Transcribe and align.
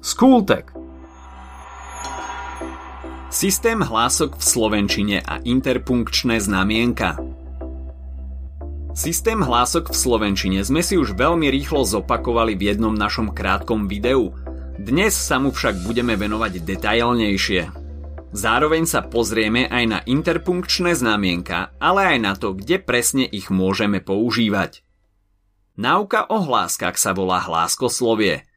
Skultek. 0.00 0.72
Systém 3.28 3.84
hlások 3.84 4.40
v 4.40 4.44
slovenčine 4.48 5.20
a 5.20 5.44
interpunkčné 5.44 6.40
znamienka. 6.40 7.20
Systém 8.96 9.36
hlások 9.44 9.92
v 9.92 9.96
slovenčine 10.00 10.64
sme 10.64 10.80
si 10.80 10.96
už 10.96 11.12
veľmi 11.12 11.52
rýchlo 11.52 11.84
zopakovali 11.84 12.56
v 12.56 12.72
jednom 12.72 12.96
našom 12.96 13.36
krátkom 13.36 13.92
videu. 13.92 14.32
Dnes 14.80 15.12
sa 15.12 15.36
mu 15.36 15.52
však 15.52 15.84
budeme 15.84 16.16
venovať 16.16 16.64
detailnejšie. 16.64 17.62
Zároveň 18.32 18.88
sa 18.88 19.04
pozrieme 19.04 19.68
aj 19.68 19.84
na 19.84 20.00
interpunkčné 20.08 20.96
znamienka, 20.96 21.76
ale 21.76 22.16
aj 22.16 22.18
na 22.24 22.32
to, 22.40 22.56
kde 22.56 22.80
presne 22.80 23.28
ich 23.28 23.52
môžeme 23.52 24.00
používať. 24.00 24.80
Náuka 25.76 26.24
o 26.32 26.40
hláskach 26.40 26.96
sa 26.96 27.12
volá 27.12 27.44
hláskoslovie– 27.44 28.48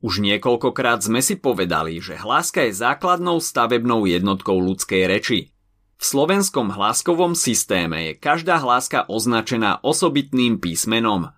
už 0.00 0.24
niekoľkokrát 0.24 1.04
sme 1.04 1.20
si 1.20 1.36
povedali, 1.36 2.00
že 2.00 2.16
hláska 2.16 2.64
je 2.68 2.72
základnou 2.72 3.36
stavebnou 3.36 4.08
jednotkou 4.08 4.56
ľudskej 4.56 5.04
reči. 5.04 5.52
V 6.00 6.04
slovenskom 6.08 6.72
hláskovom 6.72 7.36
systéme 7.36 8.08
je 8.08 8.12
každá 8.16 8.56
hláska 8.56 9.04
označená 9.04 9.84
osobitným 9.84 10.56
písmenom. 10.56 11.28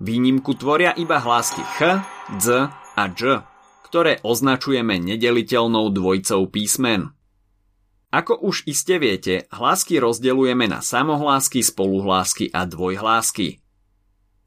Výnimku 0.00 0.56
tvoria 0.56 0.96
iba 0.96 1.20
hlásky 1.20 1.60
ch, 1.76 2.00
dz 2.40 2.72
a 2.72 3.04
dž, 3.12 3.44
ktoré 3.84 4.24
označujeme 4.24 4.96
nedeliteľnou 4.96 5.92
dvojcou 5.92 6.48
písmen. 6.48 7.12
Ako 8.08 8.40
už 8.40 8.64
iste 8.64 8.96
viete, 8.96 9.44
hlásky 9.52 10.00
rozdeľujeme 10.00 10.68
na 10.68 10.80
samohlásky, 10.80 11.60
spoluhlásky 11.60 12.48
a 12.52 12.64
dvojhlásky. 12.64 13.60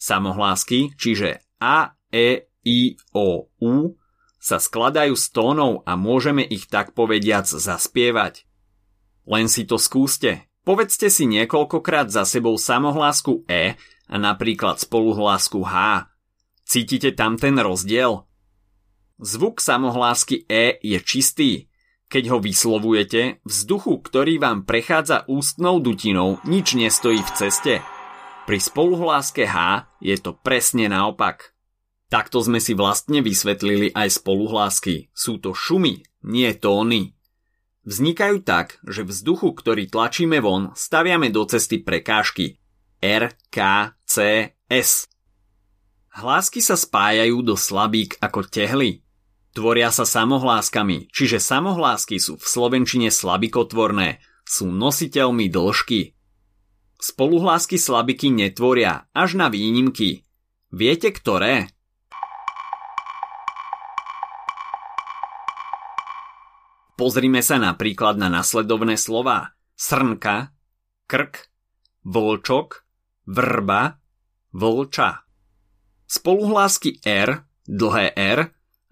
Samohlásky, 0.01 0.97
čiže 0.97 1.45
a, 1.61 1.93
e, 2.09 2.49
i, 2.65 2.97
o, 3.13 3.47
u 3.61 3.95
sa 4.41 4.61
skladajú 4.61 5.17
z 5.17 5.25
tónov 5.33 5.81
a 5.89 5.97
môžeme 5.97 6.45
ich 6.45 6.69
tak 6.69 6.93
povediac 6.93 7.49
zaspievať. 7.49 8.45
Len 9.25 9.49
si 9.49 9.65
to 9.65 9.81
skúste. 9.81 10.45
Povedzte 10.61 11.09
si 11.09 11.25
niekoľkokrát 11.25 12.13
za 12.13 12.25
sebou 12.29 12.57
samohlásku 12.57 13.41
E 13.49 13.73
a 14.05 14.15
napríklad 14.21 14.77
spoluhlásku 14.77 15.65
H. 15.65 16.05
Cítite 16.61 17.13
tam 17.13 17.41
ten 17.41 17.57
rozdiel? 17.57 18.25
Zvuk 19.17 19.61
samohlásky 19.61 20.45
E 20.45 20.77
je 20.77 20.97
čistý. 21.01 21.51
Keď 22.05 22.23
ho 22.29 22.37
vyslovujete, 22.37 23.41
vzduchu, 23.41 23.97
ktorý 23.97 24.37
vám 24.37 24.69
prechádza 24.69 25.25
ústnou 25.25 25.81
dutinou, 25.81 26.37
nič 26.45 26.77
nestojí 26.77 27.17
v 27.17 27.31
ceste. 27.33 27.75
Pri 28.45 28.61
spoluhláske 28.61 29.49
H 29.49 29.89
je 30.05 30.13
to 30.21 30.37
presne 30.37 30.85
naopak. 30.85 31.54
Takto 32.15 32.39
sme 32.39 32.63
si 32.63 32.71
vlastne 32.71 33.19
vysvetlili 33.19 33.91
aj 33.91 34.23
spoluhlásky. 34.23 35.11
Sú 35.11 35.35
to 35.35 35.51
šumy, 35.51 35.99
nie 36.23 36.47
tóny. 36.55 37.11
Vznikajú 37.83 38.39
tak, 38.39 38.79
že 38.87 39.03
vzduchu, 39.03 39.51
ktorý 39.51 39.91
tlačíme 39.91 40.39
von, 40.39 40.71
staviame 40.79 41.27
do 41.27 41.43
cesty 41.43 41.83
prekážky. 41.83 42.63
R, 43.03 43.35
K, 43.51 43.91
C, 44.07 44.47
S. 44.71 45.11
Hlásky 46.15 46.63
sa 46.63 46.79
spájajú 46.79 47.43
do 47.43 47.59
slabík 47.59 48.15
ako 48.23 48.47
tehly. 48.47 49.03
Tvoria 49.51 49.91
sa 49.91 50.07
samohláskami, 50.07 51.11
čiže 51.11 51.43
samohlásky 51.43 52.15
sú 52.23 52.39
v 52.39 52.47
slovenčine 52.47 53.11
slabikotvorné, 53.11 54.23
sú 54.47 54.71
nositeľmi 54.71 55.51
dĺžky. 55.51 56.15
Spoluhlásky 56.95 57.75
slabiky 57.75 58.31
netvoria, 58.31 59.03
až 59.11 59.35
na 59.35 59.51
výnimky. 59.51 60.23
Viete 60.71 61.11
ktoré? 61.11 61.74
Pozrime 66.95 67.43
sa 67.43 67.59
napríklad 67.59 68.15
na 68.15 68.31
nasledovné 68.31 68.95
slova. 68.95 69.51
Srnka, 69.75 70.55
krk, 71.11 71.51
volčok, 72.07 72.87
vrba, 73.27 73.99
volča. 74.55 75.27
Spoluhlásky 76.07 77.03
R, 77.03 77.43
dlhé 77.67 78.15
R 78.15 78.39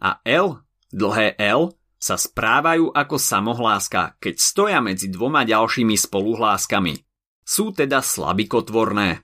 a 0.03 0.19
L, 0.27 0.59
dlhé 0.91 1.39
L 1.39 1.71
sa 1.95 2.19
správajú 2.19 2.91
ako 2.91 3.15
samohláska, 3.15 4.19
keď 4.19 4.35
stoja 4.35 4.79
medzi 4.83 5.07
dvoma 5.07 5.47
ďalšími 5.47 5.95
spoluhláskami. 5.95 6.99
Sú 7.47 7.71
teda 7.71 8.03
slabikotvorné. 8.03 9.23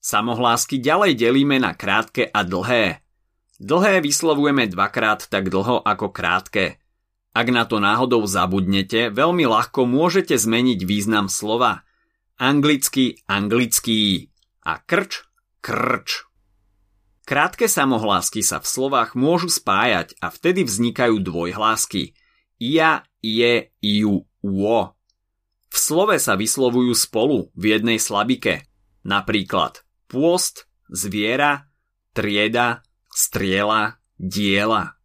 Samohlásky 0.00 0.76
ďalej 0.80 1.16
delíme 1.16 1.56
na 1.56 1.72
krátke 1.72 2.28
a 2.28 2.44
dlhé. 2.44 3.00
Dlhé 3.56 4.04
vyslovujeme 4.04 4.68
dvakrát 4.68 5.28
tak 5.28 5.48
dlho 5.48 5.80
ako 5.80 6.12
krátke. 6.12 6.80
Ak 7.30 7.46
na 7.46 7.62
to 7.62 7.78
náhodou 7.78 8.26
zabudnete, 8.26 9.14
veľmi 9.14 9.46
ľahko 9.46 9.86
môžete 9.86 10.34
zmeniť 10.34 10.82
význam 10.82 11.30
slova. 11.30 11.86
Anglicky, 12.40 13.22
anglický 13.30 14.34
a 14.66 14.82
krč, 14.82 15.22
krč. 15.62 16.26
Krátke 17.22 17.70
samohlásky 17.70 18.42
sa 18.42 18.58
v 18.58 18.66
slovách 18.66 19.14
môžu 19.14 19.46
spájať 19.46 20.18
a 20.18 20.34
vtedy 20.34 20.66
vznikajú 20.66 21.22
dvojhlásky. 21.22 22.18
Ia, 22.58 23.06
je, 23.22 23.70
ju, 23.78 24.26
uo. 24.42 24.80
V 25.70 25.76
slove 25.78 26.18
sa 26.18 26.34
vyslovujú 26.34 26.90
spolu 26.98 27.54
v 27.54 27.78
jednej 27.78 28.02
slabike. 28.02 28.66
Napríklad 29.06 29.86
pôst, 30.10 30.66
zviera, 30.90 31.70
trieda, 32.10 32.82
striela, 33.14 34.02
diela. 34.18 34.98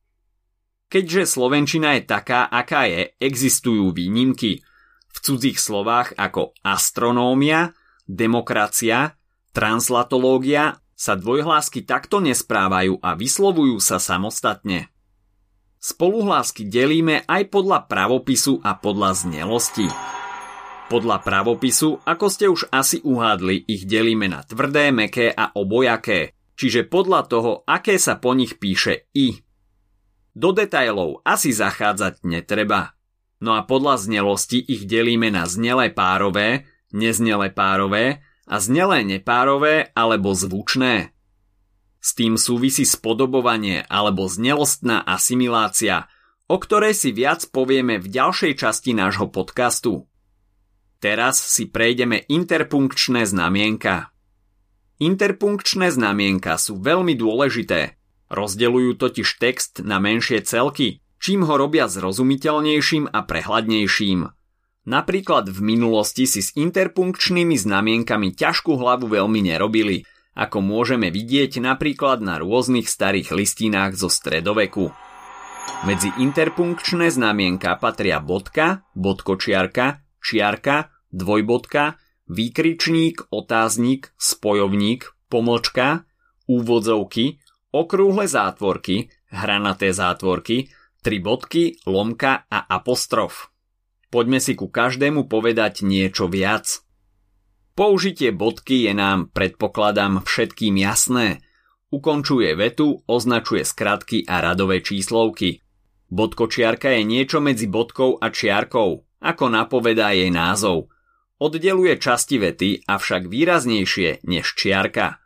Keďže 0.85 1.25
slovenčina 1.25 1.97
je 1.97 2.03
taká, 2.05 2.45
aká 2.45 2.85
je, 2.85 3.17
existujú 3.17 3.89
výnimky. 3.89 4.61
V 5.09 5.17
cudzích 5.17 5.57
slovách 5.57 6.13
ako 6.15 6.53
astronómia, 6.61 7.73
demokracia, 8.05 9.17
translatológia 9.55 10.77
sa 10.95 11.19
dvojhlásky 11.19 11.83
takto 11.83 12.23
nesprávajú 12.23 13.03
a 13.03 13.17
vyslovujú 13.17 13.77
sa 13.83 13.99
samostatne. 13.99 14.87
Spoluhlásky 15.85 16.65
delíme 16.65 17.21
aj 17.29 17.53
podľa 17.53 17.85
pravopisu 17.85 18.57
a 18.65 18.73
podľa 18.73 19.21
znelosti. 19.21 19.85
Podľa 20.89 21.21
pravopisu, 21.21 22.01
ako 22.01 22.25
ste 22.25 22.45
už 22.49 22.73
asi 22.73 23.01
uhádli, 23.05 23.69
ich 23.69 23.85
delíme 23.85 24.25
na 24.25 24.41
tvrdé, 24.41 24.89
meké 24.89 25.29
a 25.29 25.53
obojaké, 25.53 26.33
čiže 26.57 26.89
podľa 26.89 27.21
toho, 27.29 27.51
aké 27.69 28.01
sa 28.01 28.17
po 28.17 28.33
nich 28.33 28.57
píše 28.57 29.09
i. 29.13 29.44
Do 30.35 30.51
detajlov 30.51 31.23
asi 31.23 31.55
zachádzať 31.55 32.27
netreba. 32.27 32.99
No 33.39 33.55
a 33.55 33.63
podľa 33.63 34.03
znelosti 34.03 34.59
ich 34.59 34.83
delíme 34.83 35.31
na 35.31 35.47
znelé 35.47 35.95
párové, 35.95 36.67
neznelé 36.91 37.55
párové 37.55 38.19
a 38.43 38.59
znelé 38.59 39.07
nepárové 39.07 39.95
alebo 39.95 40.35
zvučné. 40.35 41.15
S 42.03 42.13
tým 42.13 42.35
súvisí 42.35 42.83
spodobovanie 42.83 43.87
alebo 43.87 44.27
znelostná 44.27 45.01
asimilácia, 45.07 46.05
o 46.45 46.59
ktorej 46.61 46.93
si 46.93 47.09
viac 47.15 47.47
povieme 47.49 47.97
v 47.97 48.11
ďalšej 48.11 48.53
časti 48.59 48.91
nášho 48.93 49.31
podcastu. 49.31 50.05
Teraz 50.99 51.39
si 51.41 51.65
prejdeme 51.65 52.27
interpunkčné 52.29 53.25
znamienka. 53.25 54.13
Interpunkčné 55.01 55.91
znamienka 55.91 56.55
sú 56.61 56.77
veľmi 56.79 57.17
dôležité, 57.17 57.97
Rozdeľujú 58.35 58.99
totiž 58.99 59.39
text 59.39 59.79
na 59.79 60.03
menšie 60.03 60.43
celky, 60.43 60.99
čím 61.23 61.47
ho 61.47 61.55
robia 61.55 61.87
zrozumiteľnejším 61.87 63.07
a 63.07 63.23
prehľadnejším. 63.23 64.27
Napríklad 64.85 65.47
v 65.47 65.59
minulosti 65.63 66.27
si 66.27 66.43
s 66.43 66.51
interpunkčnými 66.59 67.55
znamienkami 67.55 68.35
ťažkú 68.35 68.75
hlavu 68.75 69.07
veľmi 69.07 69.39
nerobili, 69.39 70.03
ako 70.35 70.59
môžeme 70.59 71.07
vidieť 71.15 71.63
napríklad 71.63 72.19
na 72.19 72.43
rôznych 72.43 72.91
starých 72.91 73.31
listínách 73.31 73.95
zo 73.95 74.11
stredoveku. 74.11 74.91
Medzi 75.87 76.11
interpunkčné 76.19 77.07
znamienka 77.09 77.79
patria 77.79 78.19
bodka, 78.19 78.83
bodkočiarka, 78.99 80.03
čiarka, 80.19 80.91
dvojbodka, 81.09 81.97
výkričník, 82.27 83.31
otáznik, 83.31 84.11
spojovník, 84.19 85.15
pomlčka, 85.31 86.03
úvodzovky, 86.45 87.41
okrúhle 87.75 88.23
zátvorky, 88.23 89.11
hranaté 89.35 89.91
zátvorky, 89.91 90.71
tri 91.03 91.19
bodky, 91.19 91.75
lomka 91.83 92.47
a 92.47 92.63
apostrof. 92.71 93.51
Poďme 94.07 94.39
si 94.39 94.55
ku 94.55 94.71
každému 94.71 95.27
povedať 95.27 95.83
niečo 95.83 96.31
viac. 96.31 96.79
Použitie 97.75 98.31
bodky 98.31 98.87
je 98.87 98.95
nám, 98.95 99.27
predpokladám, 99.35 100.23
všetkým 100.23 100.79
jasné. 100.79 101.43
Ukončuje 101.91 102.55
vetu, 102.55 103.03
označuje 103.03 103.67
skratky 103.67 104.23
a 104.23 104.39
radové 104.39 104.79
číslovky. 104.79 105.59
Bodkočiarka 106.07 106.95
je 106.95 107.03
niečo 107.03 107.43
medzi 107.43 107.67
bodkou 107.67 108.15
a 108.15 108.31
čiarkou, 108.31 109.03
ako 109.19 109.45
napovedá 109.51 110.15
jej 110.15 110.31
názov. 110.31 110.87
Oddeluje 111.43 111.99
časti 111.99 112.39
vety, 112.39 112.87
avšak 112.87 113.27
výraznejšie 113.27 114.23
než 114.23 114.55
čiarka. 114.55 115.24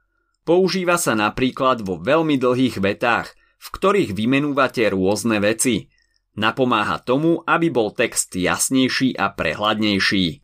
Používa 0.50 0.98
sa 0.98 1.14
napríklad 1.14 1.86
vo 1.86 2.02
veľmi 2.02 2.42
dlhých 2.42 2.82
vetách, 2.82 3.38
v 3.62 3.68
ktorých 3.70 4.18
vymenúvate 4.18 4.82
rôzne 4.90 5.38
veci. 5.38 5.94
Napomáha 6.34 6.98
tomu, 6.98 7.46
aby 7.46 7.70
bol 7.70 7.94
text 7.94 8.34
jasnejší 8.34 9.14
a 9.14 9.30
prehľadnejší. 9.30 10.42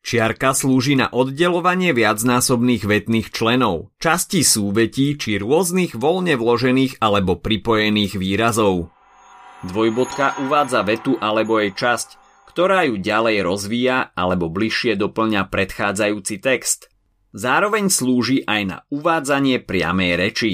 Čiarka 0.00 0.56
slúži 0.56 0.96
na 0.96 1.12
oddelovanie 1.12 1.92
viacnásobných 1.92 2.88
vetných 2.88 3.28
členov, 3.28 3.92
časti 4.00 4.40
súvetí 4.40 5.20
či 5.20 5.36
rôznych 5.36 5.92
voľne 6.00 6.40
vložených 6.40 7.04
alebo 7.04 7.36
pripojených 7.36 8.16
výrazov. 8.16 8.88
Dvojbodka 9.68 10.40
uvádza 10.48 10.80
vetu 10.80 11.20
alebo 11.20 11.60
jej 11.60 11.76
časť, 11.76 12.16
ktorá 12.48 12.88
ju 12.88 12.96
ďalej 12.96 13.44
rozvíja 13.44 14.16
alebo 14.16 14.48
bližšie 14.48 14.96
doplňa 14.96 15.52
predchádzajúci 15.52 16.40
text. 16.40 16.89
Zároveň 17.30 17.94
slúži 17.94 18.42
aj 18.42 18.62
na 18.66 18.78
uvádzanie 18.90 19.62
priamej 19.62 20.12
reči. 20.18 20.52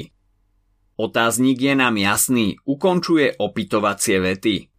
Otáznik 0.97 1.57
je 1.61 1.73
nám 1.73 1.97
jasný, 1.97 2.57
ukončuje 2.65 3.37
opitovacie 3.37 4.17
vety. 4.21 4.69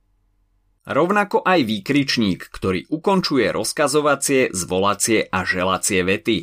Rovnako 0.89 1.43
aj 1.43 1.61
výkričník, 1.67 2.49
ktorý 2.49 2.87
ukončuje 2.91 3.51
rozkazovacie, 3.51 4.55
zvolacie 4.55 5.27
a 5.27 5.43
želacie 5.43 6.01
vety. 6.07 6.39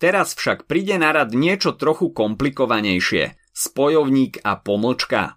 Teraz 0.00 0.32
však 0.32 0.64
príde 0.64 0.96
na 0.96 1.12
rad 1.12 1.36
niečo 1.36 1.76
trochu 1.76 2.12
komplikovanejšie, 2.12 3.36
spojovník 3.52 4.40
a 4.44 4.56
pomlčka. 4.60 5.36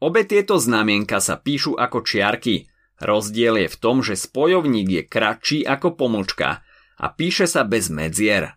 Obe 0.00 0.24
tieto 0.24 0.60
znamienka 0.60 1.20
sa 1.20 1.40
píšu 1.40 1.76
ako 1.76 2.04
čiarky. 2.04 2.68
Rozdiel 3.00 3.64
je 3.64 3.68
v 3.68 3.76
tom, 3.80 4.00
že 4.00 4.16
spojovník 4.16 4.88
je 4.88 5.02
kratší 5.04 5.58
ako 5.64 5.96
pomlčka 5.96 6.64
a 6.98 7.10
píše 7.10 7.46
sa 7.50 7.66
bez 7.66 7.90
medzier. 7.90 8.54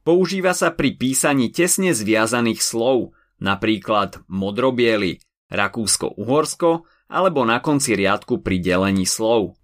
Používa 0.00 0.56
sa 0.56 0.72
pri 0.72 0.96
písaní 0.96 1.52
tesne 1.52 1.92
zviazaných 1.92 2.64
slov, 2.64 3.12
napríklad 3.38 4.24
modrobiely, 4.26 5.20
Rakúsko-Uhorsko 5.50 6.86
alebo 7.10 7.42
na 7.42 7.58
konci 7.58 7.98
riadku 7.98 8.40
pri 8.40 8.62
delení 8.62 9.04
slov. 9.04 9.58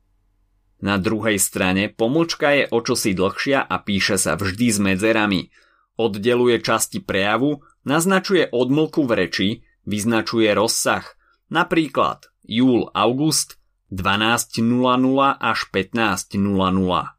Na 0.83 1.01
druhej 1.01 1.41
strane 1.41 1.89
pomlčka 1.89 2.53
je 2.53 2.65
o 2.69 2.79
čosi 2.85 3.17
dlhšia 3.17 3.65
a 3.65 3.77
píše 3.81 4.21
sa 4.21 4.37
vždy 4.37 4.67
s 4.69 4.79
medzerami. 4.83 5.49
Oddeluje 5.97 6.61
časti 6.61 7.01
prejavu, 7.01 7.65
naznačuje 7.89 8.53
odmlku 8.53 9.09
v 9.09 9.13
reči, 9.17 9.49
vyznačuje 9.89 10.53
rozsah, 10.53 11.07
napríklad 11.49 12.29
júl-august 12.45 13.57
12.00 13.89 14.61
až 15.41 15.59
15.00. 15.73 17.16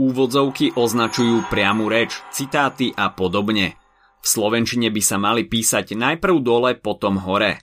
Úvodzovky 0.00 0.72
označujú 0.80 1.52
priamu 1.52 1.92
reč, 1.92 2.24
citáty 2.32 2.88
a 2.96 3.12
podobne. 3.12 3.76
V 4.24 4.26
slovenčine 4.32 4.88
by 4.88 5.02
sa 5.04 5.20
mali 5.20 5.44
písať 5.44 5.92
najprv 5.92 6.40
dole, 6.40 6.72
potom 6.80 7.20
hore. 7.20 7.60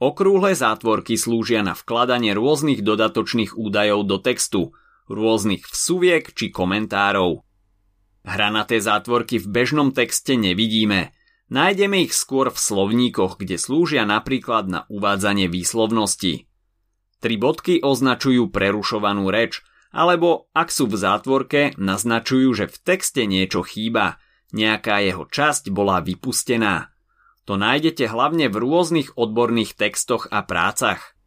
Okrúhle 0.00 0.56
zátvorky 0.56 1.20
slúžia 1.20 1.60
na 1.60 1.76
vkladanie 1.76 2.32
rôznych 2.32 2.80
dodatočných 2.80 3.52
údajov 3.52 4.08
do 4.08 4.16
textu, 4.16 4.72
rôznych 5.12 5.68
vsuviek 5.68 6.32
či 6.32 6.48
komentárov. 6.48 7.44
Hranaté 8.24 8.80
zátvorky 8.80 9.36
v 9.36 9.52
bežnom 9.52 9.92
texte 9.92 10.40
nevidíme. 10.40 11.12
Nájdeme 11.52 12.00
ich 12.00 12.16
skôr 12.16 12.48
v 12.48 12.56
slovníkoch, 12.56 13.36
kde 13.36 13.60
slúžia 13.60 14.08
napríklad 14.08 14.72
na 14.72 14.80
uvádzanie 14.88 15.52
výslovnosti. 15.52 16.48
Tri 17.20 17.34
bodky 17.36 17.84
označujú 17.84 18.48
prerušovanú 18.48 19.28
reč– 19.28 19.60
alebo 19.98 20.46
ak 20.54 20.70
sú 20.70 20.86
v 20.86 20.94
zátvorke, 20.94 21.74
naznačujú, 21.74 22.54
že 22.54 22.70
v 22.70 22.76
texte 22.86 23.26
niečo 23.26 23.66
chýba, 23.66 24.22
nejaká 24.54 25.02
jeho 25.02 25.26
časť 25.26 25.74
bola 25.74 25.98
vypustená. 25.98 26.94
To 27.50 27.58
nájdete 27.58 28.06
hlavne 28.06 28.46
v 28.46 28.62
rôznych 28.62 29.18
odborných 29.18 29.74
textoch 29.74 30.30
a 30.30 30.46
prácach. 30.46 31.18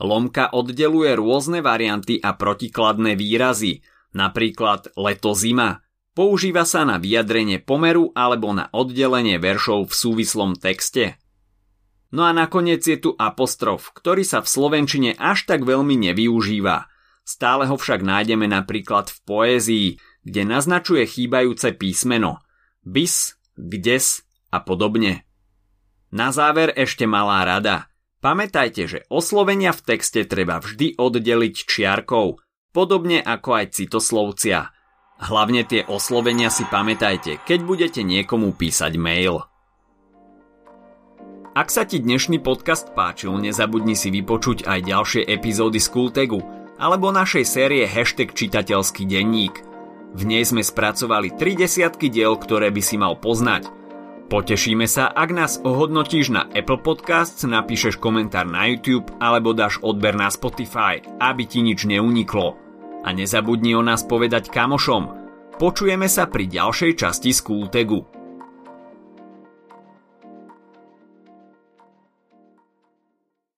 Lomka 0.00 0.48
oddeluje 0.48 1.12
rôzne 1.20 1.60
varianty 1.60 2.16
a 2.16 2.32
protikladné 2.32 3.12
výrazy, 3.12 3.84
napríklad 4.16 4.88
leto-zima. 4.96 5.84
Používa 6.16 6.64
sa 6.64 6.88
na 6.88 6.96
vyjadrenie 6.96 7.60
pomeru 7.60 8.08
alebo 8.16 8.56
na 8.56 8.72
oddelenie 8.72 9.36
veršov 9.36 9.92
v 9.92 9.94
súvislom 9.94 10.56
texte. 10.56 11.20
No 12.12 12.24
a 12.24 12.32
nakoniec 12.32 12.84
je 12.84 12.96
tu 12.96 13.10
apostrof, 13.16 13.92
ktorý 13.92 14.24
sa 14.24 14.40
v 14.40 14.48
slovenčine 14.48 15.10
až 15.20 15.44
tak 15.44 15.68
veľmi 15.68 16.08
nevyužíva– 16.08 16.88
Stále 17.22 17.70
ho 17.70 17.78
však 17.78 18.02
nájdeme 18.02 18.50
napríklad 18.50 19.10
v 19.10 19.18
poézii, 19.22 19.88
kde 20.26 20.42
naznačuje 20.46 21.06
chýbajúce 21.06 21.74
písmeno 21.78 22.42
bis, 22.82 23.38
gdes 23.56 24.26
a 24.50 24.58
podobne. 24.60 25.24
Na 26.12 26.34
záver 26.34 26.74
ešte 26.74 27.08
malá 27.08 27.46
rada. 27.46 27.88
Pamätajte, 28.22 28.86
že 28.86 28.98
oslovenia 29.10 29.74
v 29.74 29.82
texte 29.82 30.22
treba 30.22 30.62
vždy 30.62 30.94
oddeliť 30.94 31.54
čiarkou, 31.66 32.38
podobne 32.70 33.18
ako 33.18 33.50
aj 33.58 33.66
citoslovcia. 33.74 34.70
Hlavne 35.22 35.62
tie 35.66 35.86
oslovenia 35.86 36.50
si 36.50 36.66
pamätajte, 36.66 37.42
keď 37.42 37.58
budete 37.62 38.00
niekomu 38.02 38.54
písať 38.54 38.94
mail. 38.98 39.42
Ak 41.52 41.68
sa 41.68 41.84
ti 41.84 42.00
dnešný 42.00 42.40
podcast 42.40 42.94
páčil, 42.96 43.36
nezabudni 43.42 43.92
si 43.92 44.08
vypočuť 44.08 44.64
aj 44.64 44.78
ďalšie 44.86 45.22
epizódy 45.26 45.78
z 45.78 45.88
Kultegu– 45.90 46.40
alebo 46.82 47.14
našej 47.14 47.46
série 47.46 47.86
hashtag 47.86 48.34
čitateľský 48.34 49.06
denník. 49.06 49.62
V 50.18 50.22
nej 50.26 50.42
sme 50.42 50.66
spracovali 50.66 51.38
tri 51.38 51.54
desiatky 51.54 52.10
diel, 52.10 52.34
ktoré 52.34 52.74
by 52.74 52.82
si 52.82 52.98
mal 52.98 53.14
poznať. 53.14 53.70
Potešíme 54.26 54.90
sa, 54.90 55.06
ak 55.12 55.30
nás 55.30 55.52
ohodnotíš 55.62 56.34
na 56.34 56.48
Apple 56.50 56.82
Podcasts, 56.82 57.46
napíšeš 57.46 58.02
komentár 58.02 58.48
na 58.48 58.66
YouTube 58.66 59.14
alebo 59.22 59.54
dáš 59.54 59.78
odber 59.84 60.18
na 60.18 60.26
Spotify, 60.32 60.98
aby 61.22 61.46
ti 61.46 61.62
nič 61.62 61.86
neuniklo. 61.86 62.58
A 63.06 63.08
nezabudni 63.14 63.78
o 63.78 63.82
nás 63.84 64.02
povedať 64.02 64.50
kamošom. 64.50 65.22
Počujeme 65.60 66.10
sa 66.10 66.26
pri 66.26 66.48
ďalšej 66.48 66.92
časti 66.98 67.30
Skultegu. 67.30 68.21